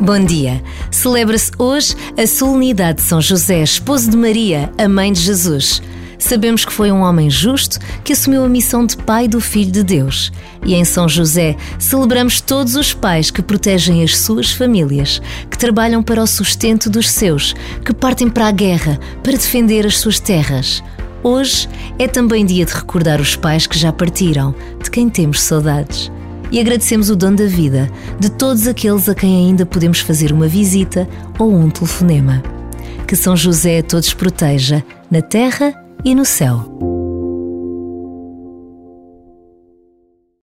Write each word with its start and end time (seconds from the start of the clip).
Bom 0.00 0.18
dia. 0.18 0.62
Celebra-se 0.90 1.52
hoje 1.56 1.94
a 2.18 2.26
solenidade 2.26 2.98
de 2.98 3.02
São 3.04 3.20
José, 3.20 3.62
esposo 3.62 4.10
de 4.10 4.16
Maria, 4.16 4.70
a 4.76 4.88
mãe 4.88 5.12
de 5.12 5.20
Jesus. 5.20 5.80
Sabemos 6.18 6.64
que 6.64 6.72
foi 6.72 6.90
um 6.90 7.00
homem 7.00 7.30
justo 7.30 7.78
que 8.02 8.12
assumiu 8.12 8.44
a 8.44 8.48
missão 8.48 8.84
de 8.84 8.96
pai 8.96 9.28
do 9.28 9.40
Filho 9.40 9.70
de 9.70 9.82
Deus. 9.82 10.32
E 10.64 10.74
em 10.74 10.84
São 10.84 11.08
José 11.08 11.56
celebramos 11.78 12.40
todos 12.40 12.74
os 12.74 12.92
pais 12.92 13.30
que 13.30 13.40
protegem 13.40 14.02
as 14.02 14.18
suas 14.18 14.50
famílias, 14.50 15.22
que 15.50 15.56
trabalham 15.56 16.02
para 16.02 16.22
o 16.22 16.26
sustento 16.26 16.90
dos 16.90 17.08
seus, 17.08 17.54
que 17.84 17.94
partem 17.94 18.28
para 18.28 18.48
a 18.48 18.52
guerra 18.52 18.98
para 19.22 19.32
defender 19.32 19.86
as 19.86 19.98
suas 19.98 20.18
terras. 20.18 20.82
Hoje 21.22 21.68
é 21.98 22.08
também 22.08 22.44
dia 22.44 22.66
de 22.66 22.74
recordar 22.74 23.20
os 23.20 23.36
pais 23.36 23.66
que 23.66 23.78
já 23.78 23.92
partiram, 23.92 24.54
de 24.82 24.90
quem 24.90 25.08
temos 25.08 25.40
saudades. 25.40 26.10
E 26.50 26.60
agradecemos 26.60 27.10
o 27.10 27.16
dom 27.16 27.34
da 27.34 27.46
vida 27.46 27.90
de 28.18 28.30
todos 28.30 28.66
aqueles 28.66 29.08
a 29.08 29.14
quem 29.14 29.46
ainda 29.46 29.66
podemos 29.66 30.00
fazer 30.00 30.32
uma 30.32 30.46
visita 30.46 31.08
ou 31.38 31.52
um 31.52 31.68
telefonema. 31.70 32.42
Que 33.06 33.16
São 33.16 33.36
José 33.36 33.80
a 33.80 33.82
todos 33.82 34.14
proteja, 34.14 34.84
na 35.10 35.20
terra 35.20 35.74
e 36.04 36.14
no 36.14 36.24
céu. 36.24 36.93